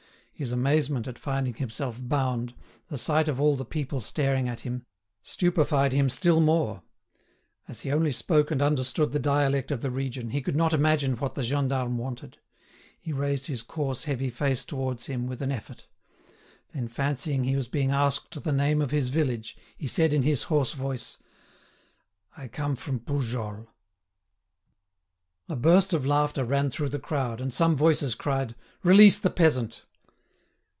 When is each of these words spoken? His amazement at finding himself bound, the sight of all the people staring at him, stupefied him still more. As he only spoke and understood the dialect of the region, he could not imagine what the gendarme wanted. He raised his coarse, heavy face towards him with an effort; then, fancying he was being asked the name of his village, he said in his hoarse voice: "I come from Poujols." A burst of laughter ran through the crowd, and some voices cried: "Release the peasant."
His 0.33 0.51
amazement 0.51 1.07
at 1.07 1.19
finding 1.19 1.53
himself 1.53 1.99
bound, 2.01 2.55
the 2.87 2.97
sight 2.97 3.27
of 3.27 3.39
all 3.39 3.55
the 3.55 3.63
people 3.63 4.01
staring 4.01 4.49
at 4.49 4.61
him, 4.61 4.87
stupefied 5.21 5.93
him 5.93 6.09
still 6.09 6.41
more. 6.41 6.81
As 7.67 7.81
he 7.81 7.91
only 7.91 8.11
spoke 8.11 8.49
and 8.49 8.59
understood 8.59 9.11
the 9.11 9.19
dialect 9.19 9.69
of 9.69 9.81
the 9.81 9.91
region, 9.91 10.31
he 10.31 10.41
could 10.41 10.55
not 10.55 10.73
imagine 10.73 11.15
what 11.17 11.35
the 11.35 11.43
gendarme 11.43 11.99
wanted. 11.99 12.39
He 12.99 13.13
raised 13.13 13.45
his 13.45 13.61
coarse, 13.61 14.05
heavy 14.05 14.31
face 14.31 14.65
towards 14.65 15.05
him 15.05 15.27
with 15.27 15.43
an 15.43 15.51
effort; 15.51 15.85
then, 16.73 16.87
fancying 16.87 17.43
he 17.43 17.55
was 17.55 17.67
being 17.67 17.91
asked 17.91 18.43
the 18.43 18.51
name 18.51 18.81
of 18.81 18.89
his 18.89 19.09
village, 19.09 19.55
he 19.77 19.85
said 19.85 20.11
in 20.11 20.23
his 20.23 20.41
hoarse 20.49 20.73
voice: 20.73 21.19
"I 22.35 22.47
come 22.47 22.75
from 22.75 22.99
Poujols." 23.01 23.67
A 25.47 25.55
burst 25.55 25.93
of 25.93 26.03
laughter 26.03 26.43
ran 26.43 26.71
through 26.71 26.89
the 26.89 26.97
crowd, 26.97 27.39
and 27.41 27.53
some 27.53 27.75
voices 27.75 28.15
cried: 28.15 28.55
"Release 28.81 29.19
the 29.19 29.29
peasant." 29.29 29.83